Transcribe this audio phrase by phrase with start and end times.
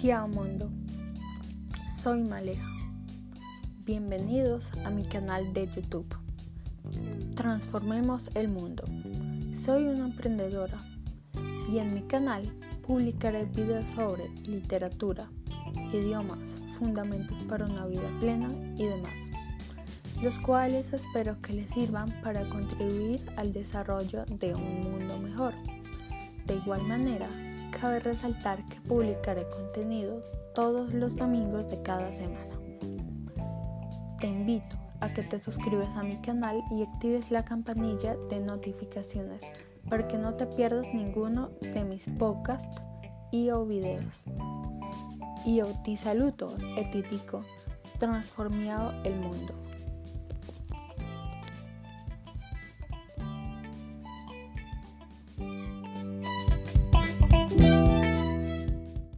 [0.00, 0.70] Ciao Mundo.
[2.00, 2.66] Soy Maleja.
[3.84, 6.06] Bienvenidos a mi canal de YouTube.
[7.34, 8.82] Transformemos el mundo.
[9.62, 10.78] Soy una emprendedora
[11.70, 12.50] y en mi canal
[12.86, 15.28] publicaré videos sobre literatura,
[15.92, 16.48] idiomas,
[16.78, 18.48] fundamentos para una vida plena
[18.78, 19.20] y demás,
[20.22, 25.52] los cuales espero que les sirvan para contribuir al desarrollo de un mundo mejor.
[26.46, 27.28] De igual manera,
[27.70, 30.22] cabe resaltar que publicaré contenido
[30.54, 32.58] todos los domingos de cada semana.
[34.20, 39.40] Te invito a que te suscribas a mi canal y actives la campanilla de notificaciones
[39.88, 42.82] para que no te pierdas ninguno de mis podcasts
[43.30, 44.14] y o videos.
[45.44, 47.42] Y ti saluto e ti dico,
[47.98, 49.54] transformiado el mundo.